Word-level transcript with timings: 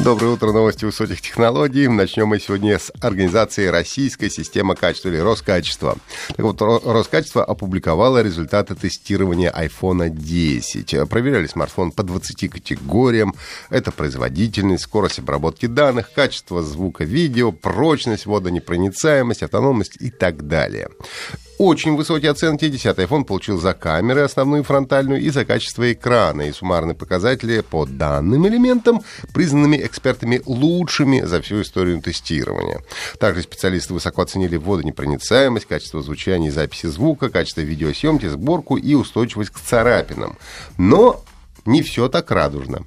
Доброе 0.00 0.28
утро, 0.28 0.52
новости 0.52 0.84
высоких 0.84 1.20
технологий. 1.20 1.88
Начнем 1.88 2.28
мы 2.28 2.38
сегодня 2.38 2.78
с 2.78 2.92
организации 3.00 3.66
«Российская 3.66 4.30
система 4.30 4.76
качества» 4.76 5.08
или 5.08 5.16
«Роскачество». 5.16 5.96
Так 6.28 6.38
вот, 6.38 6.62
Роскачество 6.62 7.44
опубликовало 7.44 8.22
результаты 8.22 8.76
тестирования 8.76 9.50
iPhone 9.50 10.08
10. 10.08 11.08
Проверяли 11.08 11.48
смартфон 11.48 11.90
по 11.90 12.04
20 12.04 12.48
категориям. 12.48 13.34
Это 13.70 13.90
производительность, 13.90 14.84
скорость 14.84 15.18
обработки 15.18 15.66
данных, 15.66 16.12
качество 16.14 16.62
звука, 16.62 17.02
видео, 17.02 17.50
прочность, 17.50 18.26
водонепроницаемость, 18.26 19.42
автономность 19.42 19.96
и 20.00 20.10
так 20.10 20.46
далее 20.46 20.90
очень 21.58 21.96
высокие 21.96 22.30
оценки 22.30 22.68
10 22.68 22.96
iPhone 22.98 23.24
получил 23.24 23.60
за 23.60 23.74
камеры, 23.74 24.22
основную 24.22 24.62
фронтальную, 24.62 25.20
и 25.20 25.30
за 25.30 25.44
качество 25.44 25.92
экрана. 25.92 26.42
И 26.42 26.52
суммарные 26.52 26.94
показатели 26.94 27.60
по 27.60 27.84
данным 27.84 28.46
элементам 28.46 29.02
признанными 29.34 29.76
экспертами 29.76 30.40
лучшими 30.46 31.20
за 31.22 31.42
всю 31.42 31.62
историю 31.62 32.00
тестирования. 32.00 32.80
Также 33.18 33.42
специалисты 33.42 33.92
высоко 33.92 34.22
оценили 34.22 34.56
водонепроницаемость, 34.56 35.66
качество 35.66 36.00
звучания 36.02 36.48
и 36.48 36.52
записи 36.52 36.86
звука, 36.86 37.28
качество 37.28 37.60
видеосъемки, 37.60 38.26
сборку 38.26 38.76
и 38.76 38.94
устойчивость 38.94 39.50
к 39.50 39.58
царапинам. 39.58 40.38
Но 40.76 41.22
не 41.66 41.82
все 41.82 42.08
так 42.08 42.30
радужно. 42.30 42.84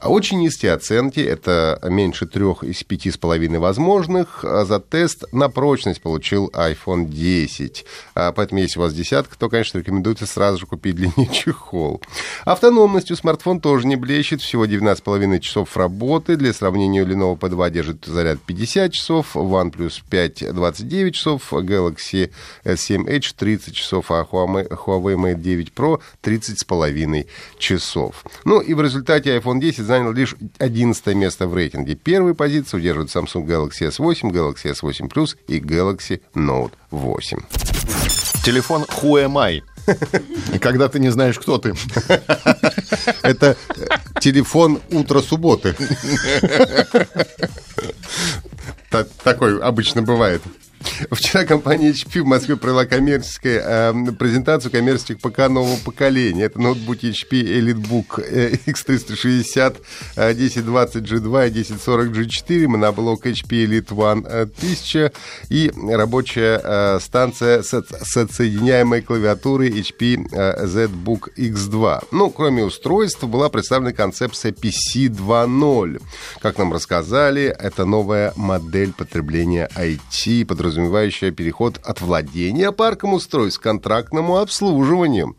А 0.00 0.08
очень 0.08 0.38
низкие 0.38 0.72
оценки, 0.72 1.20
это 1.20 1.78
меньше 1.84 2.26
трех 2.26 2.64
из 2.64 2.82
пяти 2.84 3.10
с 3.10 3.18
половиной 3.18 3.58
возможных. 3.58 4.42
А 4.44 4.64
за 4.64 4.80
тест 4.80 5.24
на 5.32 5.50
прочность 5.50 6.00
получил 6.00 6.50
iPhone 6.54 7.04
10. 7.04 7.84
А 8.14 8.32
поэтому, 8.32 8.62
если 8.62 8.78
у 8.78 8.82
вас 8.82 8.94
десятка, 8.94 9.38
то, 9.38 9.50
конечно, 9.50 9.76
рекомендуется 9.76 10.24
сразу 10.26 10.60
же 10.60 10.66
купить 10.66 10.98
них 10.98 11.30
чехол. 11.32 12.00
Автономностью 12.46 13.14
смартфон 13.14 13.60
тоже 13.60 13.86
не 13.86 13.96
блещет. 13.96 14.40
Всего 14.40 14.64
19,5 14.64 15.38
часов 15.40 15.76
работы. 15.76 16.36
Для 16.36 16.54
сравнения, 16.54 17.04
Lenovo 17.04 17.38
P2 17.38 17.70
держит 17.70 18.06
заряд 18.06 18.38
50 18.40 18.92
часов, 18.94 19.36
OnePlus 19.36 20.00
5 20.08 20.54
29 20.54 21.14
часов, 21.14 21.52
Galaxy 21.52 22.30
S7 22.64 23.04
Edge 23.04 23.34
30 23.36 23.74
часов, 23.74 24.10
а 24.10 24.26
Huawei, 24.30 24.66
Huawei 24.66 25.16
Mate 25.16 25.40
9 25.40 25.72
Pro 25.76 26.00
30,5 26.22 27.26
часов. 27.58 28.24
Ну 28.46 28.60
и 28.60 28.72
в 28.72 28.80
результате 28.80 29.36
iPhone 29.36 29.60
10 29.60 29.89
занял 29.90 30.12
лишь 30.12 30.36
11 30.58 31.06
место 31.14 31.46
в 31.48 31.54
рейтинге. 31.54 31.96
Первую 31.96 32.34
позицию 32.34 32.80
удерживают 32.80 33.10
Samsung 33.10 33.44
Galaxy 33.44 33.88
S8, 33.88 34.30
Galaxy 34.30 34.72
S8 34.72 35.08
Plus 35.08 35.36
и 35.48 35.58
Galaxy 35.58 36.20
Note 36.34 36.72
8. 36.90 37.38
Телефон 38.44 38.84
Who 39.02 39.24
am 39.24 39.36
I? 39.38 39.62
Когда 40.60 40.88
ты 40.88 41.00
не 41.00 41.10
знаешь, 41.10 41.38
кто 41.38 41.58
ты. 41.58 41.74
Это 43.22 43.56
телефон 44.20 44.80
утро 44.90 45.20
субботы. 45.20 45.74
Такой 49.24 49.60
обычно 49.60 50.02
бывает. 50.02 50.42
Вчера 51.10 51.44
компания 51.44 51.90
HP 51.90 52.22
в 52.22 52.26
Москве 52.26 52.56
провела 52.56 52.86
коммерческую 52.86 53.60
э, 53.62 54.12
презентацию 54.18 54.72
коммерческих 54.72 55.18
ПК 55.18 55.48
нового 55.48 55.76
поколения. 55.84 56.44
Это 56.44 56.60
ноутбуки 56.60 57.06
HP 57.06 57.42
EliteBook 57.42 58.22
э, 58.22 58.54
X360 58.66 59.76
э, 60.16 60.32
1020G2 60.32 61.48
и 61.48 61.62
1040G4, 61.62 62.66
моноблок 62.66 63.26
HP 63.26 63.66
Elite 63.66 63.88
One 63.88 64.26
1000 64.26 65.12
и 65.50 65.70
рабочая 65.90 66.60
э, 66.62 66.98
станция 67.00 67.62
с, 67.62 67.72
с 67.72 68.16
отсоединяемой 68.16 69.02
клавиатурой 69.02 69.68
HP 69.70 70.28
э, 70.32 70.64
ZBook 70.64 71.28
X2. 71.36 72.06
Ну, 72.10 72.30
кроме 72.30 72.64
устройств, 72.64 73.22
была 73.24 73.50
представлена 73.50 73.92
концепция 73.92 74.52
PC 74.52 75.08
2.0. 75.08 76.00
Как 76.40 76.56
нам 76.56 76.72
рассказали, 76.72 77.44
это 77.44 77.84
новая 77.84 78.32
модель 78.36 78.92
потребления 78.92 79.68
IT, 79.76 80.46
подразумевает 80.46 80.69
подразумевающая 80.70 81.32
переход 81.32 81.80
от 81.82 82.00
владения 82.00 82.70
парком 82.70 83.14
устройств 83.14 83.58
к 83.58 83.62
контрактному 83.64 84.38
обслуживанию. 84.38 85.34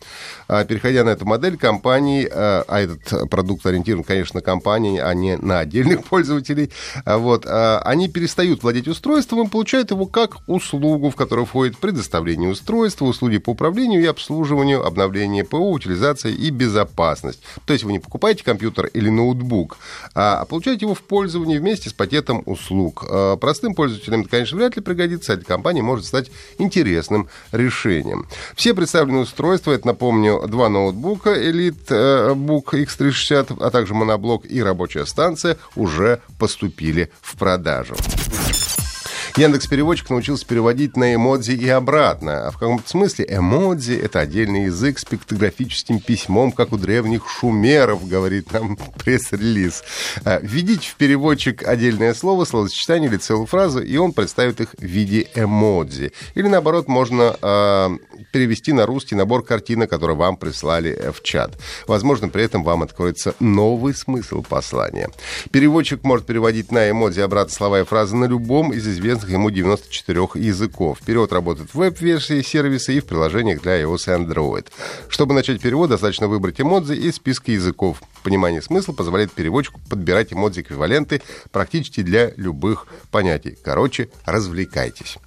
А, 0.50 0.66
переходя 0.66 1.06
на 1.06 1.12
эту 1.12 1.26
модель, 1.26 1.58
компании, 1.58 2.28
а, 2.30 2.66
а 2.68 2.82
этот 2.82 3.30
продукт 3.30 3.66
ориентирован, 3.66 4.04
конечно, 4.04 4.40
на 4.40 4.42
компании, 4.42 5.00
а 5.00 5.14
не 5.14 5.38
на 5.38 5.60
отдельных 5.60 6.04
пользователей, 6.10 6.70
а, 7.06 7.18
вот, 7.18 7.46
они 7.46 8.10
перестают 8.10 8.62
владеть 8.62 8.90
устройством 8.90 9.48
и 9.48 9.50
получают 9.50 9.92
его 9.92 10.06
как 10.06 10.38
услугу, 10.48 11.10
в 11.10 11.16
которую 11.16 11.46
входит 11.46 11.78
предоставление 11.78 12.50
устройства, 12.50 13.06
услуги 13.06 13.38
по 13.38 13.52
управлению 13.52 14.02
и 14.02 14.06
обслуживанию, 14.06 14.86
обновление 14.86 15.46
ПО, 15.46 15.72
утилизация 15.72 16.34
и 16.34 16.50
безопасность. 16.50 17.42
То 17.66 17.72
есть 17.72 17.86
вы 17.86 17.94
не 17.94 18.00
покупаете 18.00 18.44
компьютер 18.44 18.88
или 18.88 19.08
ноутбук, 19.08 19.78
а 20.14 20.44
получаете 20.44 20.86
его 20.86 20.96
в 20.96 21.04
пользовании 21.04 21.58
вместе 21.58 21.90
с 21.90 21.94
пакетом 21.94 22.44
услуг. 22.46 23.06
Простым 23.40 23.76
пользователям 23.76 24.22
это, 24.22 24.30
конечно, 24.30 24.58
вряд 24.58 24.76
ли 24.76 24.82
пригодится, 24.82 25.21
сайт 25.24 25.46
компании 25.46 25.82
может 25.82 26.06
стать 26.06 26.32
интересным 26.58 27.30
решением. 27.52 28.28
Все 28.56 28.74
представленные 28.74 29.24
устройства, 29.24 29.72
это, 29.72 29.88
напомню, 29.88 30.48
два 30.48 30.70
ноутбука 30.70 31.32
Elite 31.32 31.90
э, 31.90 32.34
Book 32.34 32.74
X360, 32.74 33.58
а 33.60 33.70
также 33.70 33.94
моноблок 33.94 34.46
и 34.46 34.62
рабочая 34.62 35.06
станция 35.06 35.58
уже 35.76 36.22
поступили 36.40 37.12
в 37.22 37.38
продажу. 37.38 37.96
Яндекс 39.38 39.68
Переводчик 39.68 40.10
научился 40.10 40.46
переводить 40.46 40.98
на 40.98 41.16
эмодзи 41.16 41.54
и 41.54 41.70
обратно. 41.70 42.48
А 42.48 42.52
в 42.52 42.58
каком-то 42.58 42.88
смысле 42.88 43.26
эмодзи— 43.30 43.94
это 44.04 44.20
отдельный 44.20 44.66
язык 44.66 45.00
с 45.00 45.06
пиктографическим 45.06 46.00
письмом, 46.00 46.52
как 46.52 46.74
у 46.74 46.78
древних 46.78 47.30
шумеров, 47.30 48.08
говорит 48.08 48.52
нам 48.52 48.78
пресс-релиз. 48.98 49.84
А, 50.26 50.40
введите 50.42 50.90
в 50.90 50.96
переводчик 50.96 51.66
отдельное 51.66 52.14
слово, 52.14 52.44
словосочетание 52.44 53.10
или 53.10 53.18
целую 53.18 53.46
фразу, 53.46 53.82
и 53.82 53.96
он 53.96 54.12
представит 54.12 54.60
их 54.60 54.76
в 54.78 54.84
виде 54.84 55.28
эмодзи. 55.34 56.12
Или, 56.36 56.48
наоборот, 56.48 56.90
можно 56.90 57.36
э, 57.42 57.90
перевести 58.34 58.74
на 58.74 58.86
русский 58.86 59.16
набор 59.16 59.44
картинок, 59.44 59.90
который 59.90 60.16
вам 60.16 60.36
прислали 60.36 61.12
в 61.14 61.24
чат. 61.24 61.58
Возможно, 61.88 62.28
при 62.28 62.44
этом 62.44 62.64
вам 62.64 62.84
откроется 62.84 63.34
новый 63.40 63.94
смысл 63.96 64.44
послания. 64.44 65.10
Переводчик 65.52 66.04
может 66.04 66.26
переводить 66.26 66.72
на 66.72 66.90
эмодзи 66.90 67.22
обратно 67.22 67.54
слова 67.54 67.80
и 67.80 67.86
фразы 67.86 68.16
на 68.16 68.26
любом 68.26 68.74
из 68.74 68.86
известных 68.88 69.21
известных 69.22 69.30
ему 69.30 69.50
94 69.50 70.20
языков. 70.36 71.00
Перевод 71.06 71.32
работает 71.32 71.70
в 71.70 71.76
веб-версии 71.76 72.42
сервиса 72.42 72.92
и 72.92 73.00
в 73.00 73.06
приложениях 73.06 73.62
для 73.62 73.82
iOS 73.82 74.08
и 74.08 74.24
Android. 74.24 74.68
Чтобы 75.10 75.34
начать 75.34 75.62
перевод, 75.62 75.90
достаточно 75.90 76.28
выбрать 76.28 76.60
эмодзи 76.60 76.94
из 76.94 77.16
списка 77.16 77.52
языков. 77.52 78.02
Понимание 78.24 78.62
смысла 78.62 78.94
позволяет 78.94 79.32
переводчику 79.32 79.80
подбирать 79.90 80.32
эмодзи-эквиваленты 80.32 81.22
практически 81.52 82.02
для 82.02 82.32
любых 82.38 82.88
понятий. 83.12 83.58
Короче, 83.64 84.10
развлекайтесь. 84.26 85.18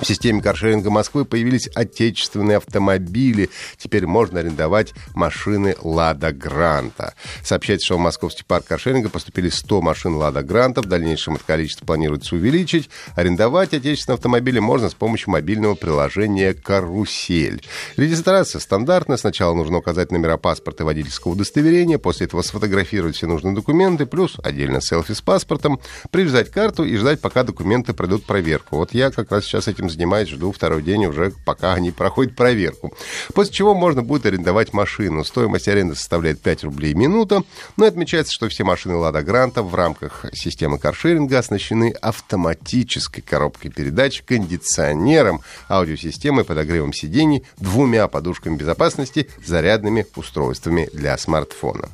В 0.00 0.06
системе 0.06 0.42
каршеринга 0.42 0.90
Москвы 0.90 1.24
появились 1.24 1.68
отечественные 1.74 2.56
автомобили. 2.56 3.48
Теперь 3.78 4.06
можно 4.06 4.40
арендовать 4.40 4.92
машины 5.14 5.76
«Лада 5.82 6.32
Гранта». 6.32 7.14
Сообщается, 7.42 7.86
что 7.86 7.96
в 7.96 8.00
московский 8.00 8.42
парк 8.44 8.66
каршеринга 8.66 9.08
поступили 9.08 9.48
100 9.48 9.82
машин 9.82 10.16
«Лада 10.16 10.42
Гранта». 10.42 10.82
В 10.82 10.86
дальнейшем 10.86 11.36
это 11.36 11.44
количество 11.44 11.86
планируется 11.86 12.34
увеличить. 12.34 12.90
Арендовать 13.14 13.72
отечественные 13.72 14.16
автомобили 14.16 14.58
можно 14.58 14.90
с 14.90 14.94
помощью 14.94 15.30
мобильного 15.30 15.74
приложения 15.74 16.54
«Карусель». 16.54 17.64
Регистрация 17.96 18.60
стандартная. 18.60 19.16
Сначала 19.16 19.54
нужно 19.54 19.78
указать 19.78 20.10
номера 20.10 20.36
паспорта 20.38 20.82
и 20.82 20.86
водительского 20.86 21.32
удостоверения. 21.32 21.98
После 21.98 22.26
этого 22.26 22.42
сфотографировать 22.42 23.16
все 23.16 23.26
нужные 23.26 23.54
документы. 23.54 24.06
Плюс 24.06 24.36
отдельно 24.42 24.80
селфи 24.80 25.14
с 25.14 25.20
паспортом. 25.20 25.80
Привязать 26.10 26.50
карту 26.50 26.84
и 26.84 26.96
ждать, 26.96 27.20
пока 27.20 27.44
документы 27.44 27.94
пройдут 27.94 28.26
проверку. 28.26 28.76
Вот 28.76 28.92
я 28.92 29.10
как 29.10 29.30
раз 29.30 29.44
сейчас 29.44 29.68
этим 29.68 29.83
этим 29.84 29.90
занимаюсь, 29.90 30.28
жду 30.28 30.52
второй 30.52 30.82
день 30.82 31.06
уже, 31.06 31.32
пока 31.44 31.74
они 31.74 31.90
проходят 31.90 32.34
проверку. 32.34 32.92
После 33.34 33.52
чего 33.52 33.74
можно 33.74 34.02
будет 34.02 34.26
арендовать 34.26 34.72
машину. 34.72 35.24
Стоимость 35.24 35.68
аренды 35.68 35.94
составляет 35.94 36.40
5 36.40 36.64
рублей 36.64 36.94
в 36.94 36.96
минуту. 36.96 37.46
Но 37.76 37.86
отмечается, 37.86 38.32
что 38.32 38.48
все 38.48 38.64
машины 38.64 38.96
«Лада 38.96 39.22
Гранта» 39.22 39.62
в 39.62 39.74
рамках 39.74 40.24
системы 40.32 40.78
каршеринга 40.78 41.38
оснащены 41.38 41.94
автоматической 42.00 43.22
коробкой 43.22 43.70
передач, 43.70 44.22
кондиционером, 44.22 45.42
аудиосистемой, 45.68 46.44
подогревом 46.44 46.92
сидений, 46.92 47.44
двумя 47.58 48.08
подушками 48.08 48.56
безопасности, 48.56 49.28
зарядными 49.44 50.06
устройствами 50.16 50.88
для 50.92 51.16
смартфона. 51.18 51.90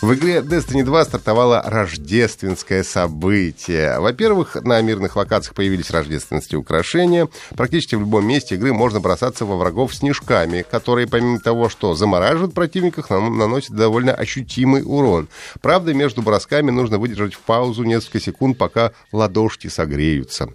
В 0.00 0.14
игре 0.14 0.38
Destiny 0.38 0.82
2 0.82 1.04
стартовало 1.04 1.62
рождественское 1.62 2.82
событие. 2.84 4.00
Во-первых, 4.00 4.54
на 4.54 4.80
мирных 4.80 5.14
локациях 5.14 5.54
появились 5.54 5.90
рождественские 5.90 6.58
украшения. 6.58 7.28
Практически 7.54 7.96
в 7.96 8.00
любом 8.00 8.26
месте 8.26 8.54
игры 8.54 8.72
можно 8.72 8.98
бросаться 9.00 9.44
во 9.44 9.58
врагов 9.58 9.94
снежками, 9.94 10.64
которые, 10.68 11.06
помимо 11.06 11.38
того, 11.38 11.68
что 11.68 11.94
замораживают 11.94 12.54
противников, 12.54 13.10
наносят 13.10 13.76
довольно 13.76 14.14
ощутимый 14.14 14.82
урон. 14.86 15.28
Правда, 15.60 15.92
между 15.92 16.22
бросками 16.22 16.70
нужно 16.70 16.98
выдержать 16.98 17.34
в 17.34 17.40
паузу 17.40 17.82
несколько 17.84 18.20
секунд, 18.20 18.56
пока 18.56 18.92
ладошки 19.12 19.68
согреются. 19.68 20.48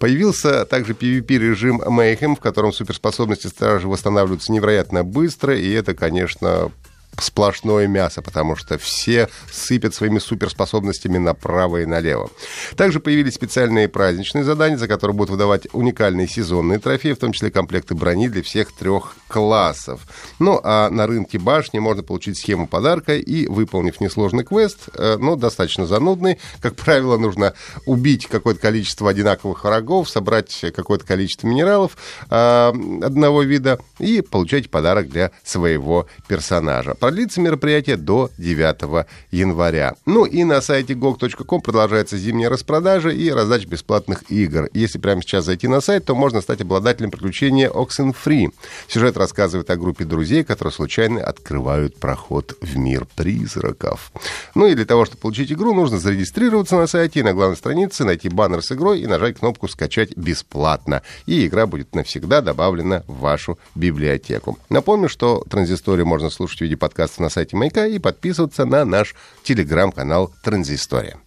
Появился 0.00 0.64
также 0.64 0.94
PvP-режим 0.94 1.82
Mayhem, 1.82 2.34
в 2.34 2.40
котором 2.40 2.72
суперспособности 2.72 3.48
стражи 3.48 3.88
восстанавливаются 3.88 4.52
невероятно 4.52 5.04
быстро, 5.04 5.54
и 5.54 5.70
это, 5.70 5.94
конечно, 5.94 6.72
сплошное 7.18 7.86
мясо, 7.86 8.22
потому 8.22 8.56
что 8.56 8.78
все 8.78 9.28
сыпят 9.50 9.94
своими 9.94 10.18
суперспособностями 10.18 11.18
направо 11.18 11.82
и 11.82 11.86
налево. 11.86 12.30
Также 12.76 13.00
появились 13.00 13.34
специальные 13.34 13.88
праздничные 13.88 14.44
задания, 14.44 14.76
за 14.76 14.88
которые 14.88 15.16
будут 15.16 15.30
выдавать 15.30 15.68
уникальные 15.72 16.28
сезонные 16.28 16.78
трофеи, 16.78 17.12
в 17.12 17.18
том 17.18 17.32
числе 17.32 17.50
комплекты 17.50 17.94
брони 17.94 18.28
для 18.28 18.42
всех 18.42 18.72
трех 18.72 19.16
классов. 19.28 20.00
Ну, 20.38 20.60
а 20.62 20.90
на 20.90 21.06
рынке 21.06 21.38
башни 21.38 21.78
можно 21.78 22.02
получить 22.02 22.38
схему 22.38 22.66
подарка 22.66 23.16
и, 23.16 23.46
выполнив 23.46 24.00
несложный 24.00 24.44
квест, 24.44 24.88
э, 24.94 25.16
но 25.18 25.36
достаточно 25.36 25.86
занудный, 25.86 26.38
как 26.60 26.76
правило, 26.76 27.16
нужно 27.16 27.54
убить 27.86 28.26
какое-то 28.26 28.60
количество 28.60 29.10
одинаковых 29.10 29.64
врагов, 29.64 30.08
собрать 30.08 30.64
какое-то 30.74 31.06
количество 31.06 31.46
минералов 31.46 31.96
э, 32.30 32.72
одного 33.02 33.42
вида 33.42 33.78
и 33.98 34.20
получать 34.20 34.70
подарок 34.70 35.08
для 35.08 35.30
своего 35.42 36.06
персонажа. 36.28 36.94
Продлится 37.06 37.40
мероприятие 37.40 37.96
до 37.96 38.30
9 38.36 39.06
января. 39.30 39.94
Ну 40.06 40.24
и 40.24 40.42
на 40.42 40.60
сайте 40.60 40.94
gog.com 40.94 41.60
продолжается 41.60 42.18
зимняя 42.18 42.50
распродажа 42.50 43.10
и 43.10 43.30
раздача 43.30 43.68
бесплатных 43.68 44.28
игр. 44.28 44.68
Если 44.72 44.98
прямо 44.98 45.22
сейчас 45.22 45.44
зайти 45.44 45.68
на 45.68 45.80
сайт, 45.80 46.06
то 46.06 46.16
можно 46.16 46.40
стать 46.40 46.62
обладателем 46.62 47.12
приключения 47.12 47.70
Oxenfree. 47.70 48.48
Сюжет 48.88 49.16
рассказывает 49.16 49.70
о 49.70 49.76
группе 49.76 50.04
друзей, 50.04 50.42
которые 50.42 50.72
случайно 50.72 51.22
открывают 51.22 51.96
проход 52.00 52.56
в 52.60 52.76
мир 52.76 53.06
призраков. 53.14 54.10
Ну 54.56 54.66
и 54.66 54.74
для 54.74 54.84
того, 54.84 55.04
чтобы 55.04 55.20
получить 55.20 55.52
игру, 55.52 55.74
нужно 55.74 56.00
зарегистрироваться 56.00 56.74
на 56.74 56.88
сайте 56.88 57.20
и 57.20 57.22
на 57.22 57.34
главной 57.34 57.56
странице 57.56 58.02
найти 58.02 58.28
баннер 58.28 58.62
с 58.62 58.72
игрой 58.72 59.02
и 59.02 59.06
нажать 59.06 59.38
кнопку 59.38 59.68
«Скачать 59.68 60.16
бесплатно». 60.16 61.02
И 61.26 61.46
игра 61.46 61.66
будет 61.68 61.94
навсегда 61.94 62.40
добавлена 62.40 63.04
в 63.06 63.20
вашу 63.20 63.60
библиотеку. 63.76 64.58
Напомню, 64.70 65.08
что 65.08 65.44
транзисторию 65.48 66.04
можно 66.04 66.30
слушать 66.30 66.58
в 66.58 66.62
виде 66.62 66.76
подкаста 66.76 66.95
подкастов 66.96 67.18
на 67.20 67.28
сайте 67.28 67.56
Маяка 67.56 67.86
и 67.86 67.98
подписываться 67.98 68.64
на 68.64 68.84
наш 68.84 69.14
телеграм-канал 69.42 70.32
«Транзистория». 70.42 71.18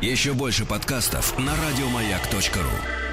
Еще 0.00 0.34
больше 0.34 0.64
подкастов 0.64 1.36
на 1.38 1.52
радиомаяк.ру 1.56 3.03